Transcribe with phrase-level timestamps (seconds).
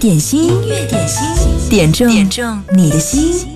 [0.00, 3.46] 点心，音乐点心，点中点中你的心。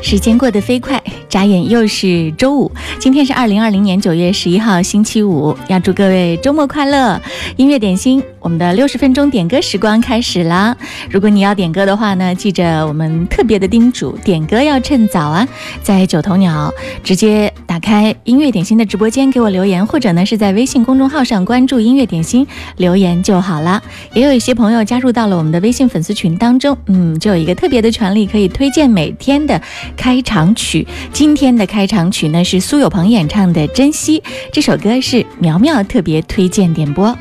[0.00, 2.70] 时间过得飞快，眨眼又是周五。
[3.00, 5.56] 今天是二零二零年九月十一号，星期五。
[5.66, 7.20] 要祝各位周末快乐！
[7.56, 10.76] 音乐点心，我们的六十分钟点歌时光开始啦！
[11.10, 15.48] 如果你要点歌的话呢，记着我们特别的叮嘱，点歌要趁早啊，
[15.82, 16.70] 在九头鸟
[17.02, 23.82] 直接打开音乐点心的直播间给我留言，或者呢是在微信公众号上关注音乐点心留言就好了。
[24.12, 29.58] 也有一些朋友加入到了我们的微信粉丝群当中，嗯，就有一个特别的权利，可以推荐每天的。
[29.96, 34.20] 开场曲，今天的开场曲呢是苏有朋演唱的《珍惜》，
[34.52, 37.16] 这首歌是苗苗特别推荐点播。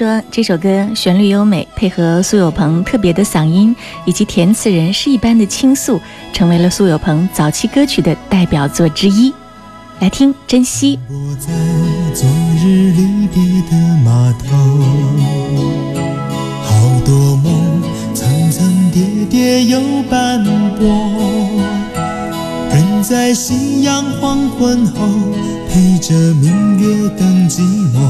[0.00, 6.00] 说这首歌旋律优美，配合苏有朋特别的嗓音以及填词人诗一般的倾诉，
[6.32, 9.30] 成为了苏有朋早期歌曲的代表作之一。
[9.98, 11.52] 来听珍惜我在
[12.14, 12.26] 昨
[12.64, 14.56] 日离别的码头
[16.62, 17.82] 好多梦
[18.14, 20.42] 层层叠叠又斑
[20.78, 20.88] 驳
[22.72, 25.06] 人在夕阳黄昏后
[25.68, 27.60] 陪着明月等寂
[27.92, 28.00] 寞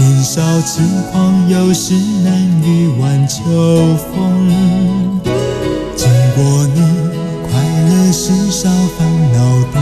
[0.00, 1.92] 年少轻狂有时
[2.24, 2.32] 难
[2.64, 3.42] 御晚秋
[3.98, 5.20] 风
[5.94, 6.80] 经过你
[7.42, 9.38] 快乐时少烦恼
[9.70, 9.76] 多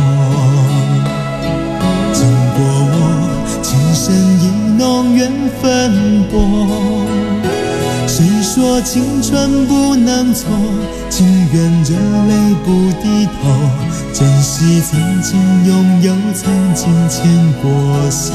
[2.13, 2.59] 经过
[2.91, 2.97] 我，
[3.63, 4.45] 情深意
[4.77, 5.31] 浓缘
[5.63, 5.65] 分
[6.33, 6.35] 薄，
[8.09, 10.49] 谁说青春不能错？
[11.09, 11.95] 情愿热
[12.27, 13.39] 泪不低头，
[14.13, 17.23] 珍惜曾经拥有，曾经牵
[17.63, 17.71] 过
[18.11, 18.35] 手。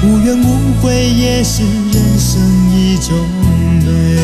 [0.00, 3.18] 无怨无悔也是人生一种
[3.84, 4.18] 美。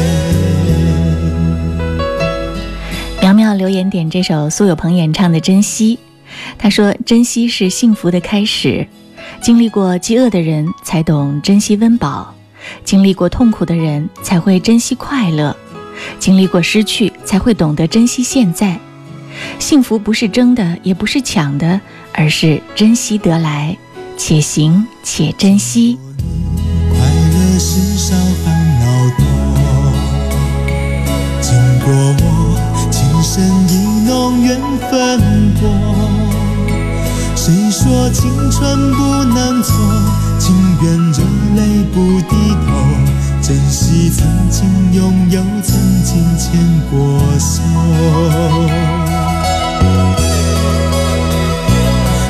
[3.21, 5.97] 苗苗留言点这首苏有朋演唱的《珍惜》，
[6.57, 8.87] 他说：“珍惜是幸福的开始，
[9.43, 12.33] 经历过饥饿的人才懂珍惜温饱，
[12.85, 15.57] 经历过痛苦的人才会珍惜快乐，
[16.21, 18.79] 经历过失去才会懂得珍惜现在。
[19.59, 21.81] 幸福不是争的，也不是抢的。”
[22.17, 23.77] 而是珍惜得来，
[24.17, 25.99] 且行且珍惜。
[26.91, 28.15] 快乐时少
[28.45, 28.85] 烦恼
[29.19, 29.23] 多，
[31.41, 32.27] 经过我
[32.91, 33.73] 情深意
[34.07, 34.59] 浓缘
[34.91, 34.93] 分
[35.61, 35.63] 薄。
[37.37, 39.75] 谁说青春不能错？
[40.39, 41.19] 情愿热
[41.57, 42.35] 泪不低
[42.67, 42.73] 头，
[43.43, 44.65] 珍惜曾经
[44.95, 46.51] 拥有，曾经牵
[46.91, 47.63] 过手。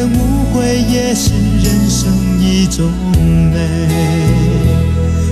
[0.00, 0.18] 无怨无
[0.54, 1.30] 悔也是
[1.62, 2.10] 人生
[2.40, 2.90] 一种
[3.52, 3.58] 美。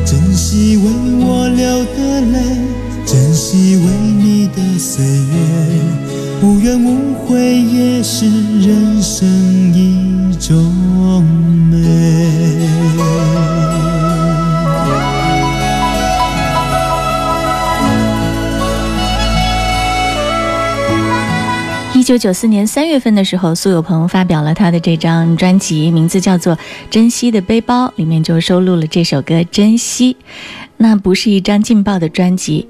[0.04, 0.84] 珍惜为
[1.24, 2.38] 我流的泪，
[3.06, 3.82] 珍惜为
[4.22, 5.36] 你的岁月。
[6.42, 8.26] 无怨无悔也是
[22.08, 26.56] 九九四年三月份的时候，苏有朋发表了他的这张专辑，名字叫做
[26.88, 30.14] 《珍惜的背包》，里面就收录了这首歌《珍惜》。
[30.78, 32.66] 那不是一张劲爆的专辑。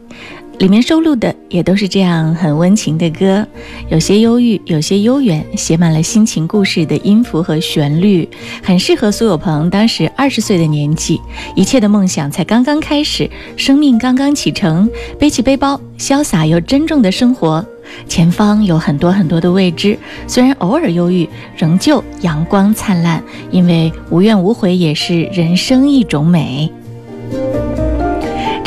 [0.59, 3.47] 里面收录的也都是这样很温情的歌，
[3.89, 8.29] 有些忧郁，有些悠远，写满了心情故事的音符和旋律，
[8.61, 11.21] 很适合苏有朋当时二十岁的年纪，
[11.55, 17.65] 一切的梦想才刚刚开始，生命刚刚启程，背起背包，潇洒又珍重的生活，
[18.09, 26.71] 前方有很多很多的未知，虽然偶尔忧郁，仍旧阳光灿烂，因为无怨无悔也是人生一种美。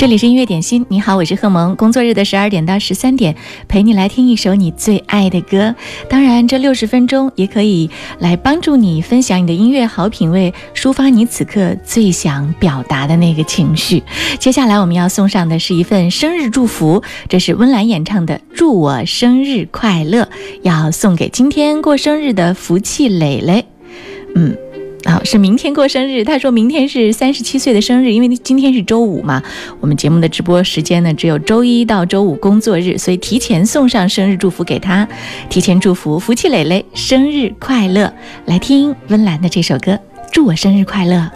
[0.02, 1.76] 这里是音乐点心，你好，我是贺萌。
[1.76, 3.36] 工作日的十二点到十三点，
[3.68, 5.76] 陪你来听一首你最爱的歌。
[6.10, 7.88] 当然，这六十分钟也可以
[8.18, 14.02] 来帮助你分享你的音乐好品味，抒发你此刻最想表达的那个情绪。
[14.40, 20.24] 接下来我们要送上的是一份生日祝福，这是温岚演唱的《祝我生日快乐》，
[20.64, 23.66] 要送给今天过生日的福气磊磊。
[24.34, 24.58] 嗯。
[25.04, 26.24] 啊，是明天过生日。
[26.24, 29.42] 他说明天是三十七岁的生日，因为今天是周五嘛。
[29.80, 35.08] 我们节目的直播时间呢，只有周一到周五工作日，所以提前送上生日祝福给他，
[35.50, 38.14] 提前祝福福气磊磊生日快乐。
[38.46, 39.98] 来听温岚的这首歌，
[40.32, 41.32] 祝我生日快乐。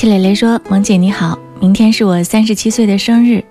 [0.00, 3.44] 福气磊磊说：“萌姐你好，明天是我三十七岁的生日，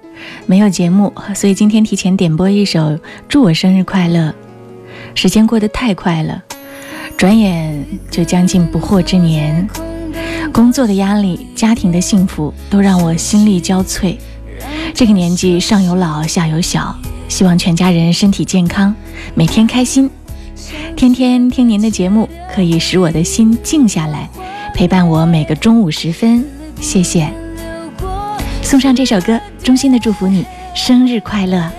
[0.48, 2.80] 没有节目，所以今天提前点播一首
[3.28, 4.30] 《祝我生日快乐》。
[5.14, 6.44] 时间过得太快了，
[7.16, 9.70] 转眼就将近不惑之年，
[10.52, 14.18] 工作的压力、家庭的幸福都让我心力交瘁。
[14.96, 16.96] 这个年纪上有老下有小，
[17.28, 18.96] 希望全家人身体健康，
[19.36, 20.10] 每天开心。
[20.96, 24.28] 天天听您的节目，可以使我的心静下来。”
[24.80, 26.42] 陪伴我每个中午时分，
[26.80, 27.30] 谢谢。
[28.62, 31.70] 送上这首歌，衷心的祝福你生日快乐。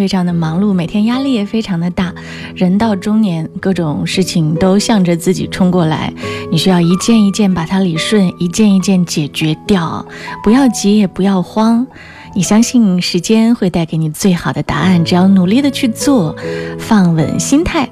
[0.00, 2.10] 非常的忙碌，每天压力也非常的大。
[2.56, 6.10] 人到中年，各种事情都向着自己冲过来，
[6.50, 10.02] 你需要一件一件把它理顺，一件一件解决掉。
[10.42, 11.86] 不要急，也不要慌。
[12.34, 16.34] 你相信时间会带给你最好的答案，只要努力的去做，
[16.78, 17.89] 放稳心态，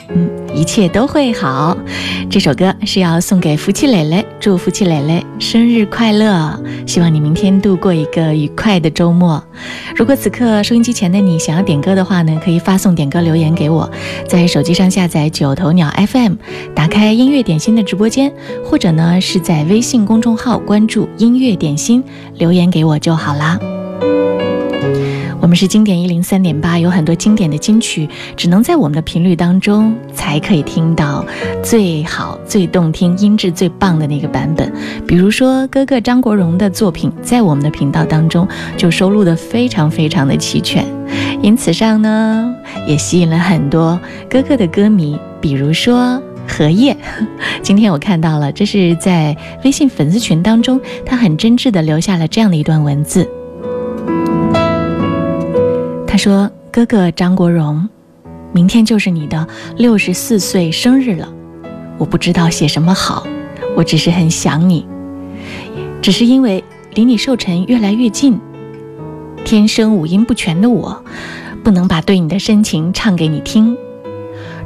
[0.59, 1.77] 一切都会好。
[2.29, 9.41] 这首歌是要送给福气磊磊，祝福气磊磊生日快乐，希望你明天度过一个愉快的周末。
[9.95, 13.89] 如果此刻收音机前的你想要点歌的话呢，可以发送点歌留言给我，
[14.27, 16.35] 在手机上下载九头鸟 FM，
[16.75, 18.33] 打开音乐点心的直播间，
[18.65, 22.03] 或者呢是在微信公众号关注音乐点心，
[22.35, 23.57] 留言给我就好啦。
[25.49, 31.25] 我们是经典一零三点八，有很多经典的金曲，只能在我们的频率当中才可以听到
[31.65, 34.71] 最好、最动听、音质最棒的那个版本。
[35.07, 40.85] 比如说，哥哥张国荣的作品，在我们的频道当中就收录的非常非常的齐全，
[41.41, 42.55] 因此上呢，
[42.87, 45.19] 也吸引了很多哥哥的歌迷。
[45.41, 46.95] 比如说荷叶，
[47.65, 53.27] 今天我看到了，这是在微信粉丝群当中，他很真挚的留下了这样的一段文字。
[56.19, 57.89] 说：“哥哥张国荣，
[58.53, 59.47] 明天就是你的
[59.77, 61.33] 六十四岁生日了。
[61.97, 63.27] 我不知道写什么好，
[63.77, 64.87] 我只是很想你。
[66.03, 66.63] 只是因为
[66.95, 68.39] 离你寿辰越来越近，
[69.45, 71.05] 天生五音不全的我，
[71.63, 73.77] 不能把对你的深情唱给你听。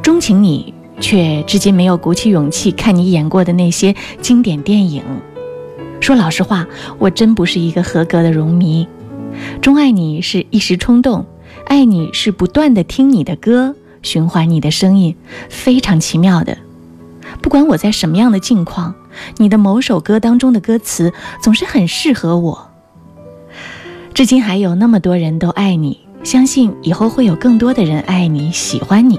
[0.03, 5.03] 钟情你，却至今没有鼓起勇气看你演过的那些经典电影。
[6.01, 6.67] 说老实话，
[6.99, 8.87] 我真不是一个合格的荣迷。
[9.61, 11.27] 钟爱你是一时冲动。”
[11.73, 15.17] 爱你是不断的听你的歌，循环你的声音，
[15.49, 16.59] 非常奇妙的。
[17.41, 18.95] 不管我在什么样的境况，
[19.39, 22.69] 你的某首歌当中的歌词总是很适合我。
[24.13, 29.19] 至今还有那么多人都爱你，相信以后会有更多的人爱你、喜欢你。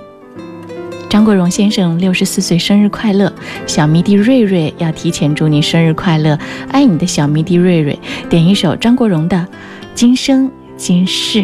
[1.09, 3.33] 张国荣先生六十四岁生日快乐！
[3.65, 6.37] 小迷弟瑞瑞要提前祝你生日快乐，
[6.69, 7.97] 爱你的小迷弟瑞瑞，
[8.29, 9.37] 点一首张国荣的
[9.95, 11.39] 《今生今世》。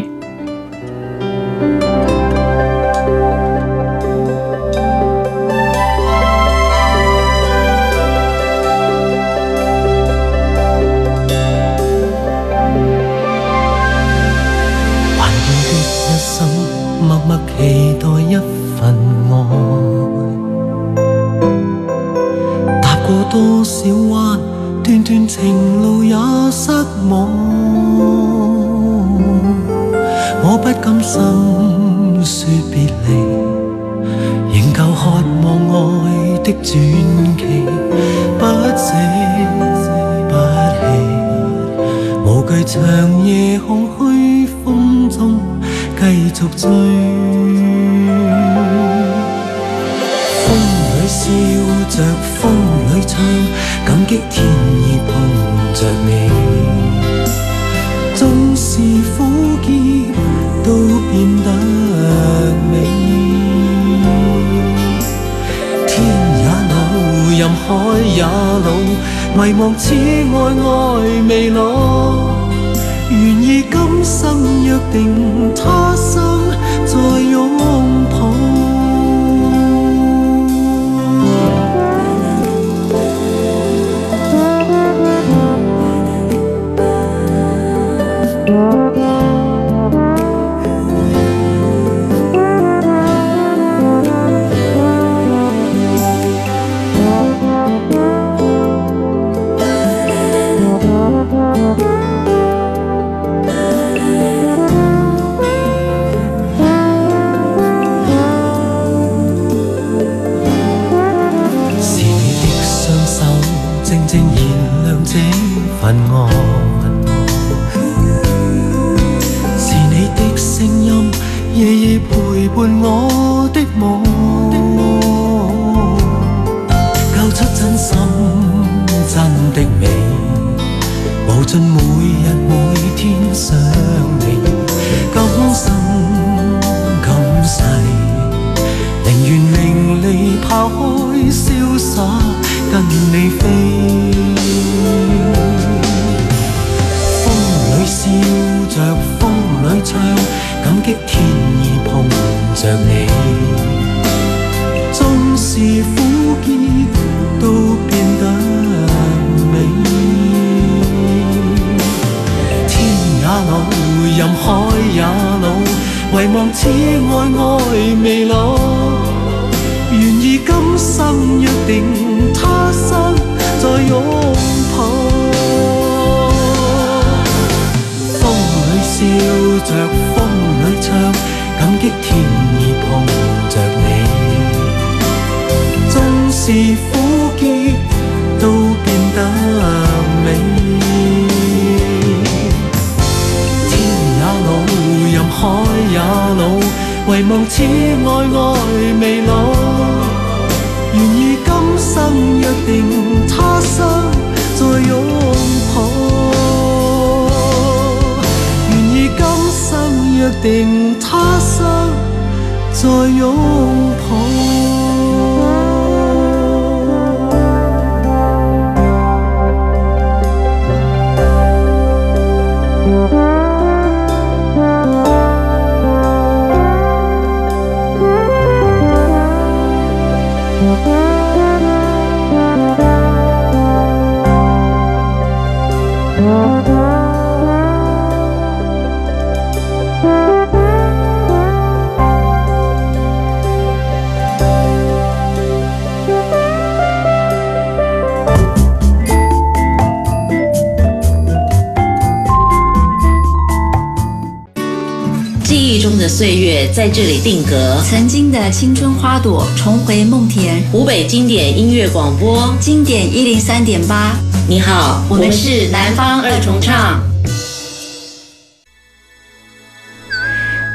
[256.79, 257.75] 在这里定格。
[257.83, 264.15] 曾经的青春花朵重回梦田，湖北经典音乐广播，经典一零三点八。
[264.47, 267.03] 你好，我们是南方二重唱。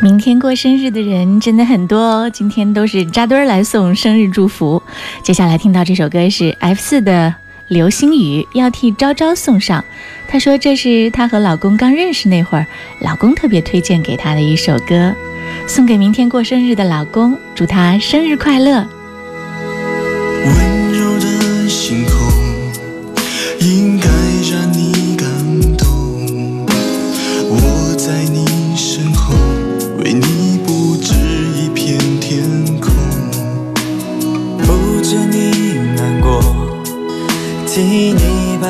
[0.03, 4.83] 明天过生日的人真的很多哦，今天都是扎堆儿来送生日祝福。
[5.23, 7.29] 接下来听到这首歌是 F 四的
[7.69, 9.85] 《流星雨》，要替昭昭送上。
[10.29, 12.67] 她说这是她和老公刚认识那会儿，
[13.01, 15.15] 老公特别推荐给她的一首歌，
[15.67, 18.87] 送给明天过生日的老公，祝他生日快乐。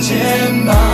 [0.00, 0.89] 肩膀。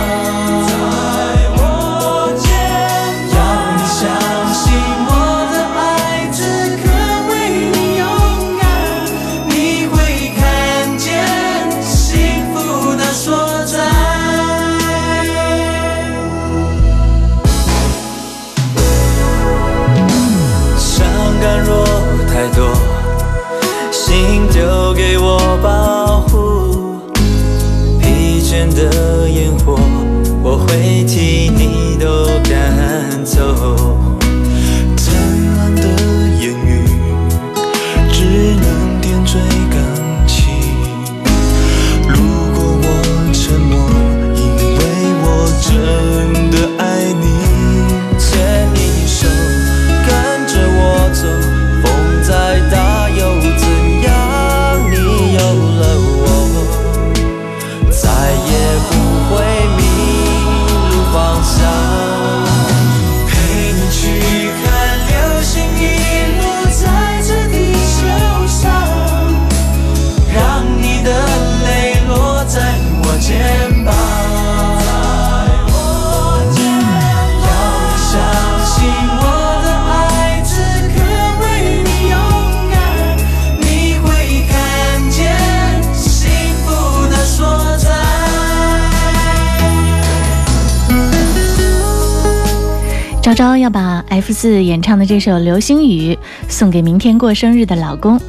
[94.37, 96.13] 四演唱的这首《流星雨》
[96.47, 98.21] 送给明天过生日的老公。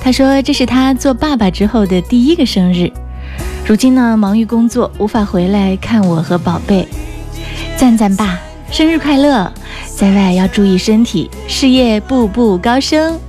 [0.00, 2.90] 他说这是他做爸爸之后的第一个生日，
[3.66, 6.88] 如今呢忙于工作，无法回来看我和宝贝。
[7.76, 9.52] 赞赞爸，生日快乐！
[9.94, 13.20] 在外要注意身体，事业步步高升。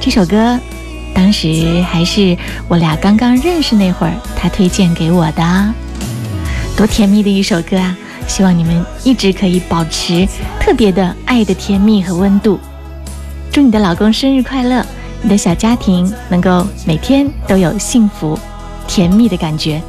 [0.00, 0.58] 这首歌
[1.14, 5.74] 当时还是我俩刚刚认识那会儿，他推荐给我的，
[6.76, 7.96] 多甜蜜的一首歌啊！
[8.26, 10.26] 希望你们一直可以保持
[10.60, 12.58] 特别的爱的甜蜜和温度。
[13.50, 14.84] 祝你的老公生日快乐，
[15.22, 18.38] 你的小家庭能够每天都有幸福、
[18.86, 19.80] 甜蜜的感觉。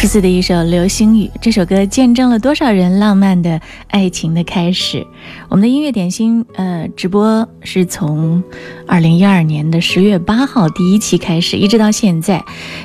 [0.00, 5.06] 十四的一首《流星雨》，这首歌见证了多少人浪漫的爱情的开始。
[5.50, 8.42] 我们的音乐点心，呃，直播是从
[8.86, 12.42] 二零一二年的十月八号第一期开始，一直到现在。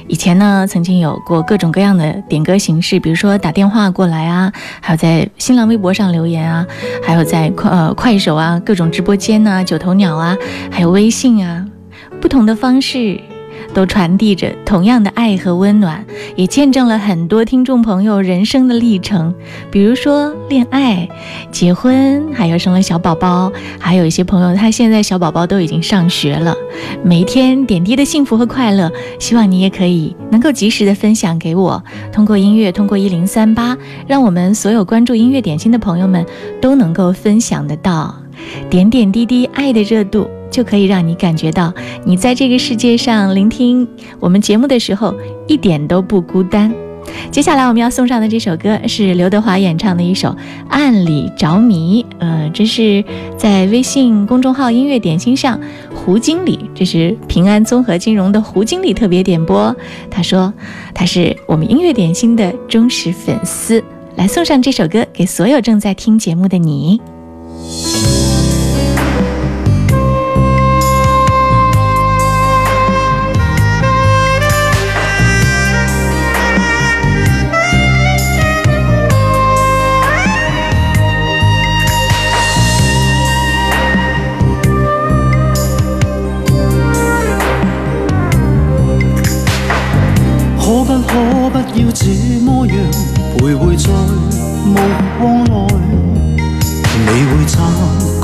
[0.09, 4.51] 以前呢，曾经有过各种各样的点歌形式，比如说打电话过来啊，
[4.81, 6.67] 还有在新浪微博上留言啊，
[7.01, 10.35] 还有在快呃快手啊各种直播间呐，九头鸟啊，
[10.69, 11.65] 还有微信啊，
[12.19, 13.21] 不同的方式。
[13.73, 19.33] 都传递着同样的爱和温暖，也见证了很多听众朋友人生的历程，
[19.71, 21.07] 比如说恋爱、
[21.51, 26.55] 结婚，还有生了小宝宝，还有一些朋友他现在小宝宝都已经上学了。
[27.03, 36.25] 每一天点滴的幸福和快乐，希望你也可以能够及时的分享给我，通过音乐，通过一零三八，让我们所有关注音乐点心的朋友们
[36.61, 38.15] 都能够分享得到
[38.69, 40.27] 点点滴滴爱的热度。
[40.55, 41.73] 就可以让你感觉到，
[42.05, 43.85] 你在这个世界上聆听
[44.21, 45.13] 我们节目的时候
[45.49, 46.73] 一点都不孤单。
[47.29, 50.29] 接下来我们要送上的这首歌是刘德华演唱的一首
[50.69, 52.05] 《暗里着迷》。
[52.19, 53.03] 呃，这是
[53.37, 55.59] 在微信公众号“音乐点心”上，
[55.93, 59.75] 胡经理，这是平安综合金融的胡经理特别点播。
[60.09, 60.53] 他说
[60.93, 63.83] 他是我们音乐点心的忠实粉丝，
[64.15, 67.01] 来送上这首歌给所有正在听节目的你。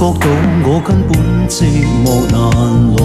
[0.02, 0.26] 觉到
[0.66, 1.14] 我根本
[1.48, 2.42] 寂寞难
[2.96, 3.00] 耐。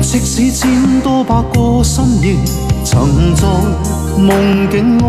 [0.00, 2.34] 即使千多百个深夜
[2.82, 3.46] 曾在
[4.16, 5.04] 梦境外，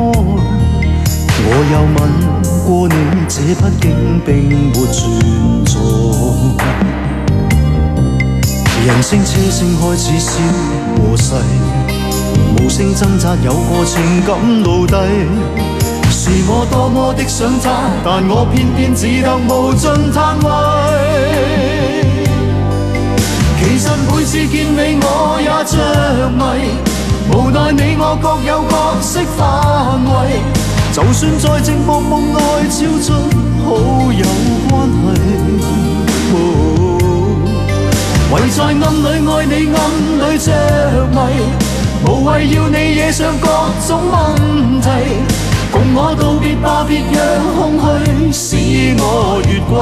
[1.40, 1.98] 我又吻
[2.68, 2.94] 过你，
[3.30, 3.84] 这毕竟
[4.26, 5.00] 并没存
[5.64, 5.74] 在。
[8.86, 10.34] 人声车声开始消
[10.98, 11.34] 和逝，
[12.58, 14.96] 无声挣扎有个情感奴隶。
[16.26, 17.70] 是我多么的想他，
[18.04, 20.50] 但我偏偏只得无尽叹谓。
[23.60, 25.78] 其实每次见你我也着
[26.34, 26.42] 迷，
[27.30, 30.42] 无奈你我各有各色范围。
[30.94, 32.40] 就算在寂寞梦内
[32.72, 33.14] 超出
[33.64, 33.70] 好
[34.12, 34.26] 友
[34.68, 35.22] 关系。
[38.34, 39.78] 唯在暗里爱你，暗
[40.18, 40.50] 里着
[41.14, 41.16] 迷，
[42.04, 43.46] 无谓要你惹上各
[43.88, 44.90] 种问题。
[45.71, 47.80] 共我道别吧，别让空
[48.32, 49.75] 虚使我越轨。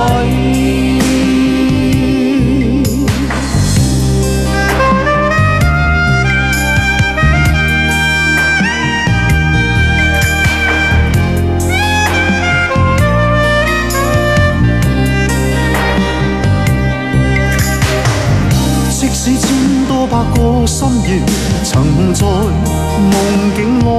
[19.16, 21.22] 是千多百个深夜，
[21.64, 23.14] 曾在梦
[23.56, 23.92] 境外，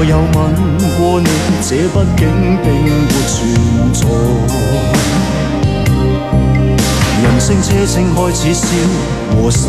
[0.00, 0.30] 我又吻
[0.96, 1.26] 过你，
[1.60, 2.22] 这毕竟
[2.62, 3.34] 并没存
[3.92, 4.00] 在。
[7.20, 8.62] 人声车声开始消
[9.34, 9.66] 和逝，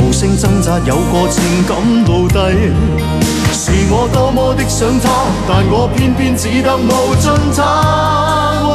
[0.00, 1.36] 无声挣扎有个情
[1.68, 2.72] 感奴隶。
[3.52, 5.10] 是我多么的想他，
[5.46, 7.62] 但我偏偏只得无尽叹
[8.70, 8.72] 谓。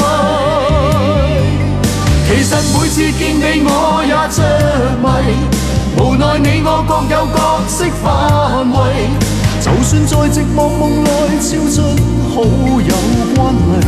[2.28, 4.38] 其实每次见你我也着
[5.02, 5.10] 迷。
[5.98, 8.08] 无奈你我各有角色范
[8.70, 8.78] 围，
[9.70, 11.78] 就算在寂寞梦内超出
[12.34, 12.92] 好友
[13.36, 13.86] 关系。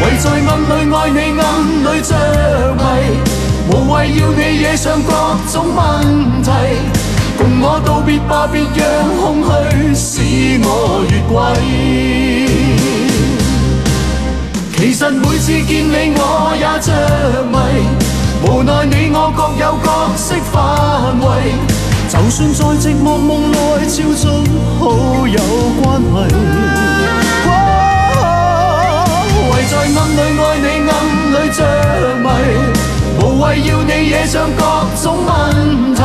[0.00, 1.42] 唯在暗里爱你，暗
[1.82, 2.12] 里着
[2.76, 2.80] 迷，
[3.70, 5.10] 无谓要你惹上各
[5.50, 5.82] 种问
[6.42, 6.46] 题。
[7.38, 8.78] 共我道别吧，别让
[9.16, 10.06] 空虚使
[10.62, 10.68] 我
[11.10, 11.32] 越轨。
[14.76, 16.88] 其实每次见你我也着
[17.50, 17.56] 迷，
[18.46, 21.26] 无奈你我各有各色范围。
[22.08, 24.24] 就算在寂寞梦内超出
[24.80, 24.82] 好
[25.28, 25.38] 友
[25.82, 26.06] 关系，
[29.50, 30.90] 唯在暗里爱你，暗
[31.34, 31.58] 里着
[32.24, 32.26] 迷，
[33.20, 34.60] 无谓要你惹上各
[35.02, 35.28] 种问
[35.94, 36.00] 题。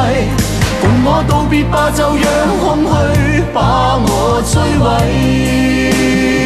[0.82, 2.24] 共我道别吧，就让
[2.60, 4.52] 空虚把我摧
[4.84, 6.43] 毁。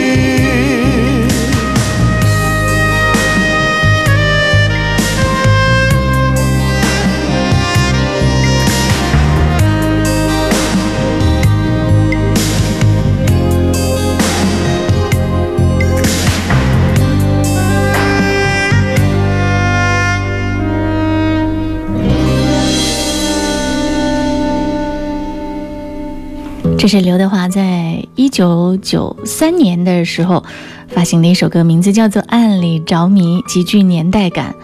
[26.87, 30.45] 这是刘德华在一九九三年的时候
[30.87, 34.55] 发行的一首歌，名字叫做《暗里着迷》，极具年代感。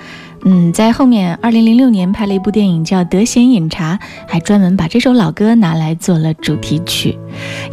[0.45, 7.19] 嗯，在后面二零零六年拍了一部电影叫《德贤饮茶》，还专门把这首老歌拿来做了主题曲。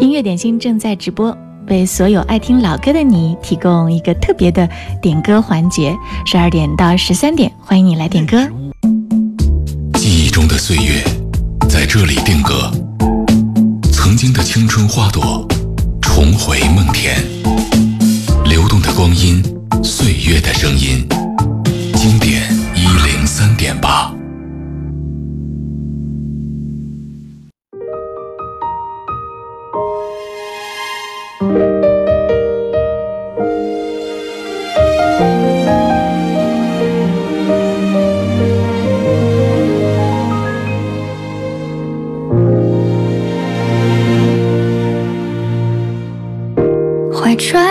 [0.00, 4.68] 音乐点心正在直播，为所有爱听老歌的你提供一个特别的
[5.00, 8.36] 点歌环节，十二点到十三点，欢迎你来点歌。
[9.94, 11.04] 记忆中的岁月，
[11.68, 12.68] 在这里定格。
[14.10, 15.46] 曾经的青春花朵，
[16.02, 17.24] 重回梦田。
[18.44, 19.40] 流动的光阴，
[19.84, 21.06] 岁月的声音。
[21.94, 24.09] 经典一零三点八。
[47.40, 47.69] 穿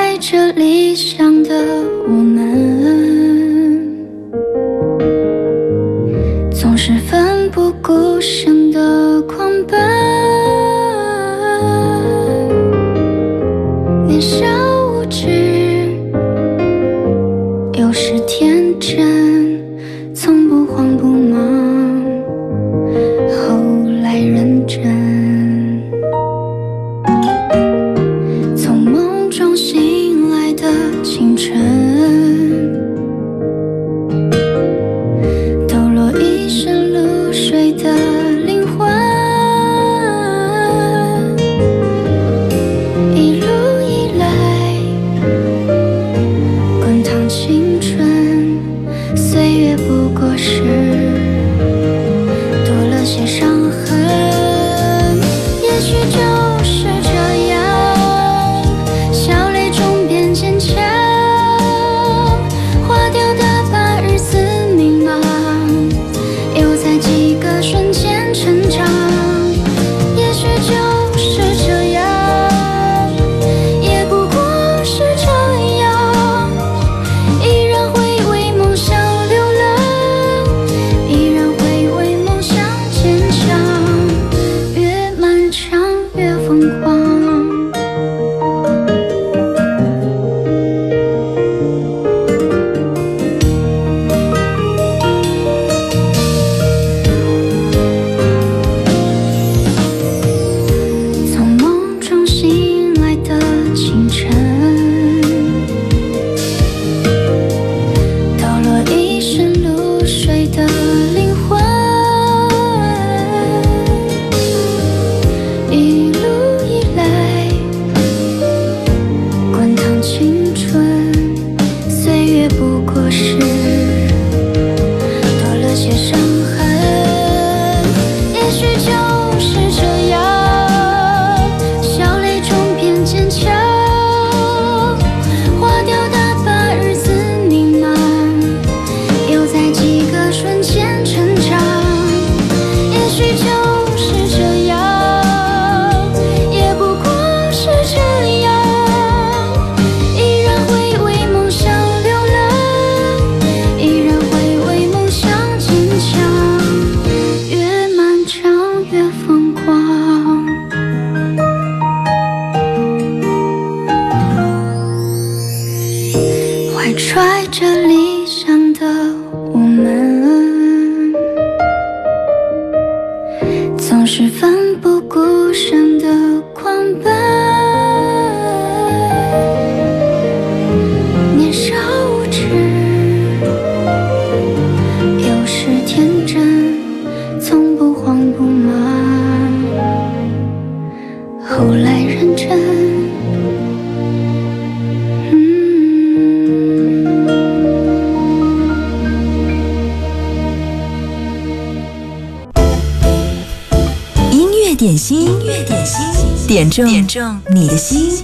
[207.09, 208.23] 中你的心。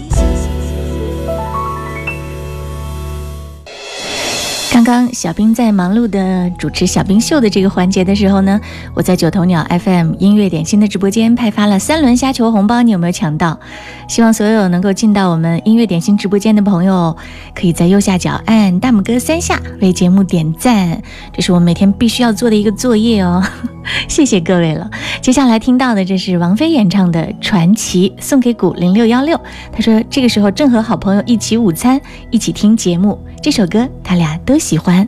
[4.71, 6.19] 刚刚小兵在忙碌的
[6.51, 8.59] 主持小冰秀的这个环节的时候呢，
[8.93, 13.59] 我在九头鸟 FM 音乐点心的直播间派发了三轮虾球红包，你有没有抢到？
[14.07, 17.15] 希望所有能够进到我们音乐点心直播间的朋友，
[17.53, 21.01] 可以在右下角按大拇哥三下为节目点赞，
[21.33, 23.43] 这是我每天必须要做的一个作业哦。
[24.07, 24.89] 谢谢各位了。
[25.21, 29.39] 接下来听到的这是王菲演唱的《传奇》，送给古零六幺六。
[29.71, 33.19] 他说这个时候正和好朋友一起午餐，一起听节目。
[33.43, 35.07] 这首歌他俩都喜欢。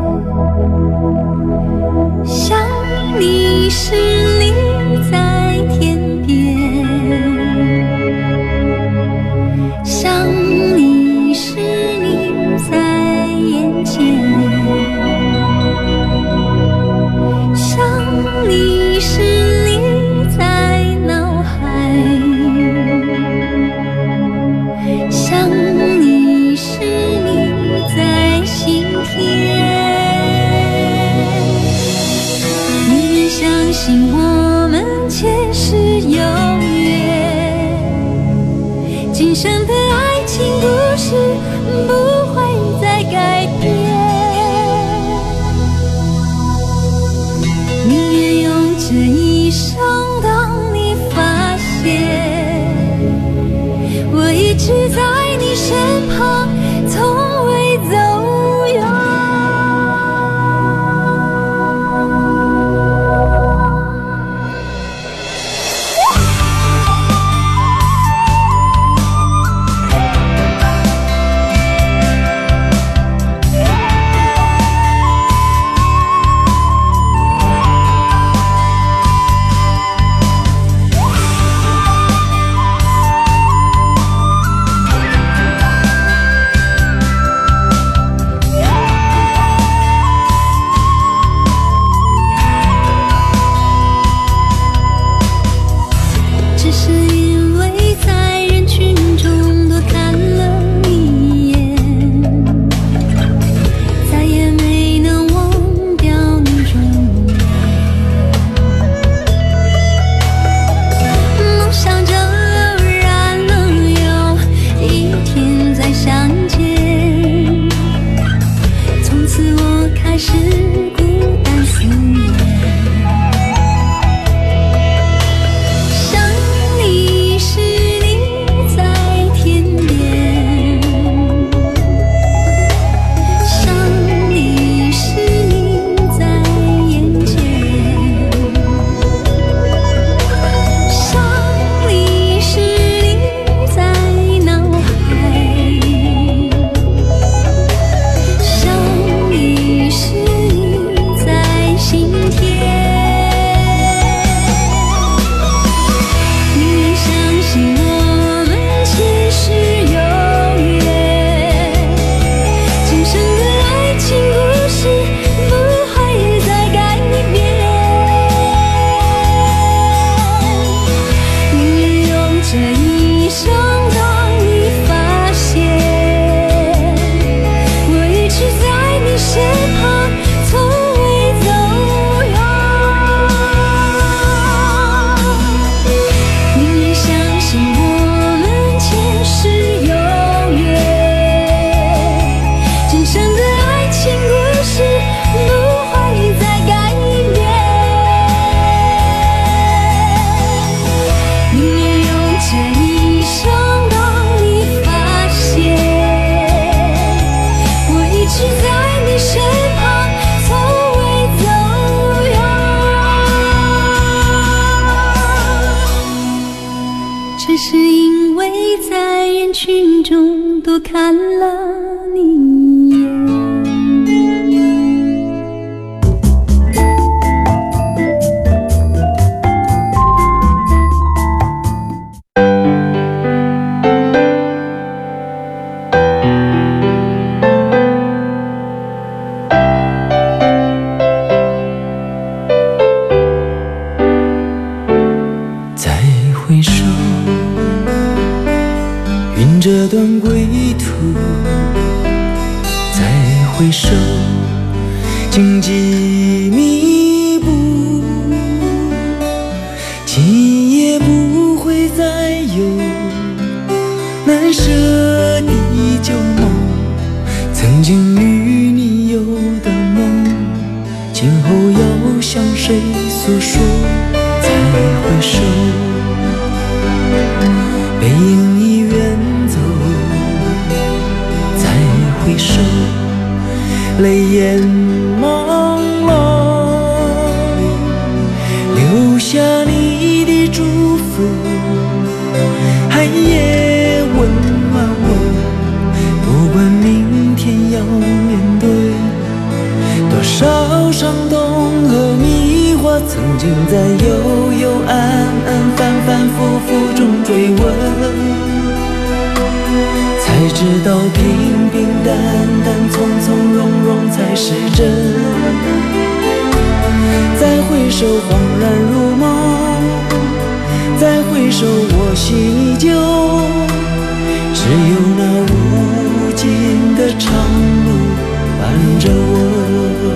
[3.71, 4.20] 心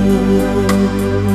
[0.07, 1.34] 我。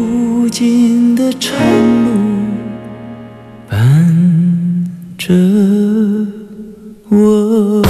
[0.61, 1.57] 尽的长
[2.05, 2.11] 路
[3.67, 4.85] 伴
[5.17, 5.33] 着
[7.09, 7.81] 我。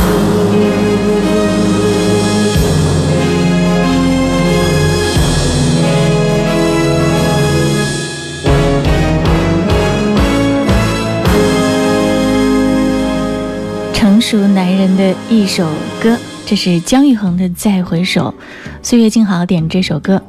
[13.94, 15.70] 成熟男人的一首
[16.02, 18.34] 歌，这是姜育恒的《再回首》。
[18.82, 20.24] 岁月静好点这首歌，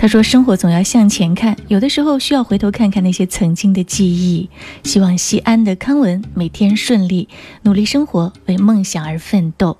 [0.00, 4.48] 他说：“生活总要向前看，有的时候需要回头看看那些曾经的记忆。
[4.82, 7.28] 希望西安的康文每天顺利，
[7.64, 9.76] 努力生活，为梦想而奋斗。”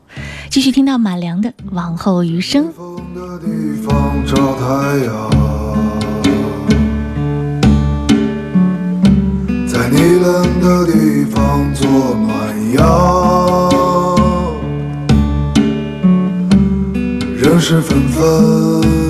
[0.51, 2.67] 继续听到马良的《往后余生》。
[9.93, 12.79] 你冷的地方做暖阳。
[17.37, 19.10] 人事纷纷，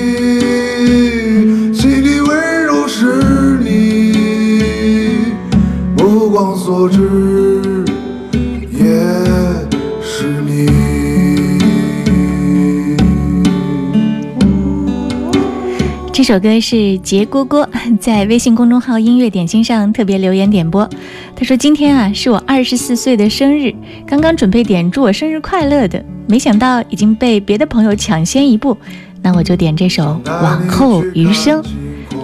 [16.31, 17.67] 首歌是杰蝈蝈
[17.99, 20.89] 在微信公众号“音乐点心”上特别留言点播。
[21.35, 23.75] 他说：“今天啊是我二十四岁的生日，
[24.07, 28.77] 刚刚准备点祝我生日快乐的，没想到已经被别的朋友抢先一步，
[29.21, 31.61] 那我就点这首《往后余生》。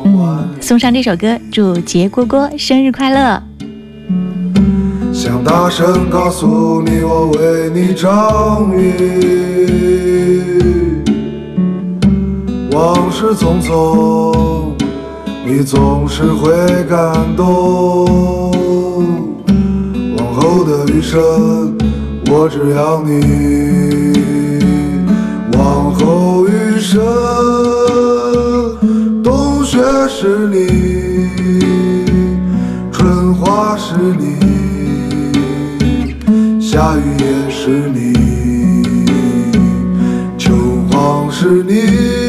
[0.05, 3.43] 嗯，送上这首歌，祝杰蝈蝈生日快乐。
[5.11, 8.07] 想大声告诉你，我为你着
[8.67, 8.93] 迷。
[12.77, 14.71] 往事匆匆，
[15.43, 16.51] 你总是会
[16.87, 18.05] 感动。
[20.15, 21.75] 往后的余生，
[22.29, 24.13] 我只要你。
[25.57, 27.03] 往后余生，
[29.23, 30.67] 冬雪是你，
[32.91, 34.37] 春花是你，
[36.61, 38.13] 下雨也是你，
[40.37, 40.53] 秋
[40.91, 42.26] 黄是你，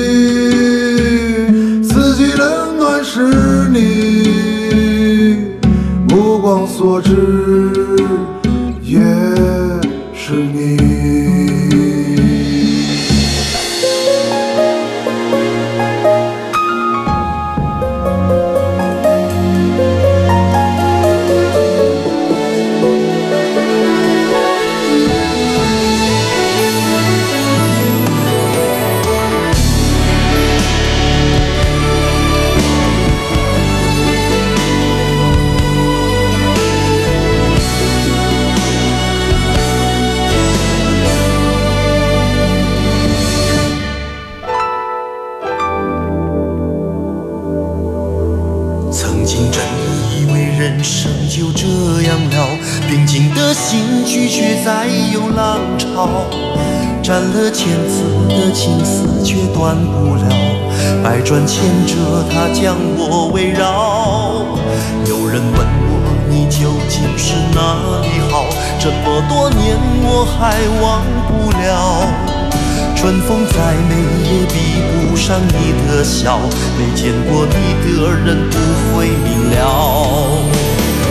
[3.18, 3.24] 是
[3.70, 3.80] 你，
[6.08, 7.10] 目光所至
[8.80, 9.00] 也
[10.14, 10.87] 是你。
[61.46, 64.44] 牵着她将我围绕。
[65.06, 65.92] 有人问我
[66.28, 67.58] 你究竟是哪
[68.02, 68.44] 里好，
[68.78, 72.06] 这么多年我还忘不了。
[72.94, 73.54] 春风再
[73.88, 76.40] 美也比不上你的笑，
[76.76, 78.56] 没见过你的人不
[78.92, 79.56] 会明了。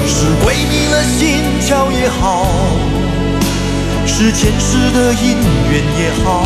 [0.06, 2.46] 是鬼迷了心窍也好，
[4.06, 5.38] 是前世的因
[5.72, 6.46] 缘也好，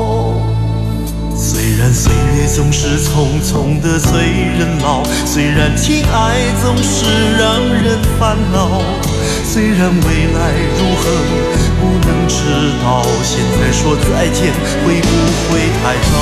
[1.93, 4.21] 岁月总是匆匆的催
[4.57, 7.05] 人老，虽然情爱总是
[7.37, 8.81] 让人烦恼，
[9.43, 11.03] 虽然未来如何
[11.79, 12.35] 不能知
[12.81, 14.53] 道，现在说再见
[14.85, 15.07] 会不
[15.51, 16.13] 会太早？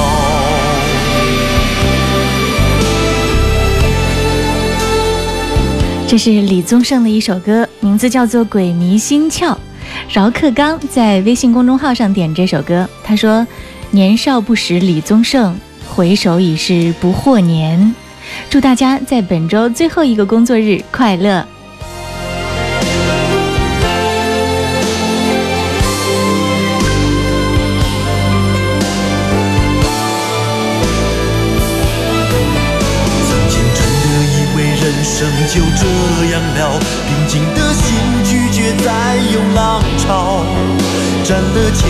[6.07, 9.51] 这是李宗盛的一首歌，名字叫做《鬼迷心窍》。
[10.11, 13.45] 饶克刚在微信公众号上点这首歌，他说
[13.91, 17.93] ：“年少不识李宗盛，回首已是不惑年。”
[18.49, 21.43] 祝大家在本周最后一个工作日快乐！
[33.25, 35.83] 曾经真的以为人生就这
[36.31, 37.87] 样了，平静的心
[38.23, 40.45] 拒绝再有浪潮，
[41.23, 41.89] 斩了千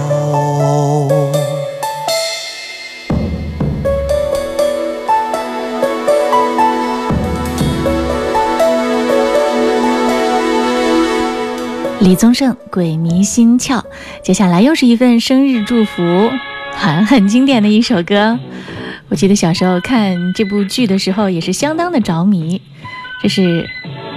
[12.01, 13.77] 李宗盛《鬼迷心窍》，
[14.23, 16.31] 接下来又是一份生日祝福，
[16.73, 18.39] 很很经典的一首歌。
[19.07, 22.59] 我记得小时候看这部剧的时候，也是相当的着迷。
[23.21, 23.69] 这是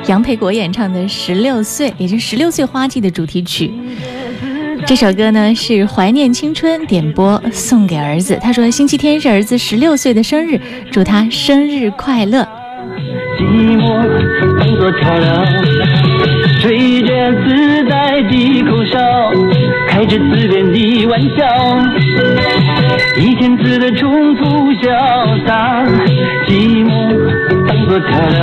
[0.07, 3.71] 杨培国演唱的《十六岁》，也就是《十六岁花季》的主题曲。
[4.87, 8.39] 这首歌呢是怀念青春，点播送给儿子。
[8.41, 10.59] 他说星期天是儿子十六岁的生日，
[10.91, 12.49] 祝他生日快乐。
[13.39, 14.03] 寂寞，
[17.33, 18.99] 自在的口哨，
[19.89, 21.45] 开着自恋的玩笑，
[23.19, 25.85] 一千次的重复潇洒。
[26.47, 26.89] 寂寞
[27.67, 28.39] 当作调料，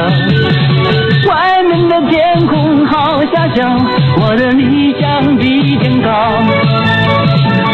[1.29, 3.77] 外面的天空好狭小，
[4.19, 6.09] 我的理想比天高。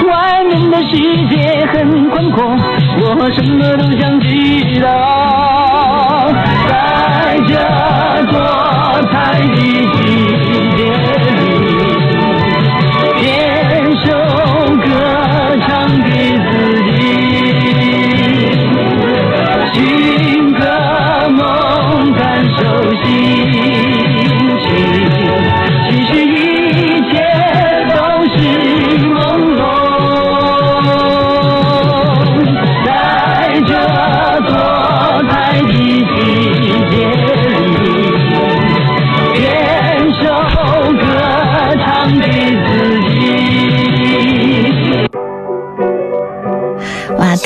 [0.09, 0.97] 外面的世
[1.27, 2.43] 界很宽阔，
[2.99, 4.85] 我什么都想知道。
[6.69, 6.71] 在
[7.47, 7.53] 这
[8.31, 8.35] 多
[9.11, 9.55] 彩的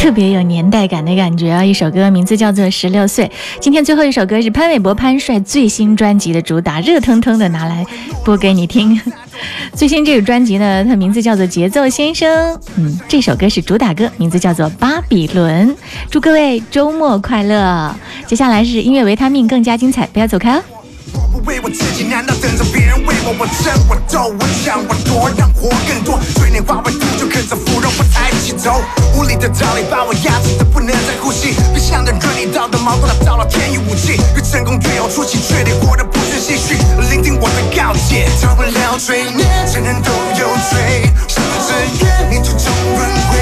[0.01, 1.63] 特别有年代感的感觉啊！
[1.63, 3.25] 一首歌名字叫做《十六岁》。
[3.59, 7.85] 今天最后一首歌是潘玮柏潘帅最新专辑的主打，热腾腾的拿来
[8.25, 8.99] 播给你听。
[9.75, 12.55] 最新这个专辑呢，它名字叫做《节奏先生》。
[12.77, 15.69] 嗯，这首歌是主打歌，名字叫做《巴比伦》。
[16.09, 17.95] 祝各位周末快乐！
[18.25, 20.63] 接下来是音乐维他命，更加精彩，不要走开哦。
[21.45, 23.33] 为我自己，难道等着别人为我？
[23.39, 26.19] 我争，我斗，我抢，我夺，让活更多。
[26.35, 28.81] 嘴脸化为土，就啃着腐肉，不抬起头。
[29.15, 31.55] 无理的道理把我压制的不能再呼吸。
[31.73, 34.15] 别想着润你道德矛盾，打造了天衣无缝。
[34.35, 36.77] 越成功越有出息，却得活得不是唏嘘。
[37.09, 41.09] 聆听我的告诫，逃不了罪孽，人人都有罪。
[41.27, 41.73] 生不自
[42.03, 43.37] 愿，命途中轮回。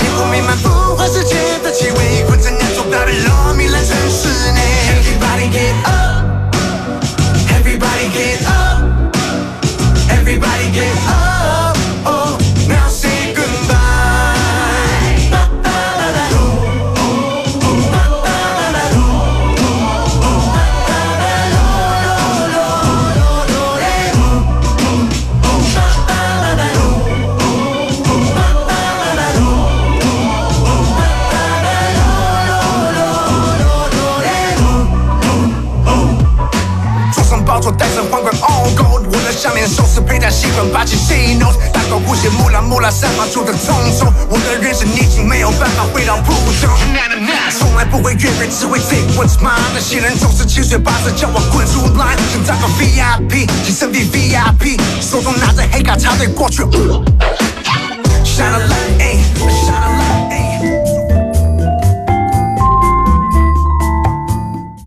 [0.00, 4.60] 烟火弥漫，腐化世界的气味，混成年走大的罗糜烂城市内。
[4.88, 6.23] Everybody get up。
[7.74, 9.14] Everybody get up.
[10.08, 11.63] Everybody get up.
[39.44, 44.10] 项链、手势、佩戴、吸管、霸气、吸引 notes，大口呼吸，木兰木兰散发出的匆匆。
[44.30, 46.70] 我的人生你已经没有办法回到普通。
[47.58, 49.60] 从来不会越轨，只会 say what's mine。
[49.74, 56.62] 那些人总是七嘴八舌叫我滚出 line，想当个 VIP，晋升 V VIP，手中拿着黑卡插队过去。
[58.24, 59.63] Shoutout light, ayy.